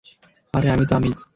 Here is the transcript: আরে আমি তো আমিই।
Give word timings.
আরে 0.53 0.67
আমি 0.69 0.85
তো 0.85 0.93
আমিই। 0.95 1.13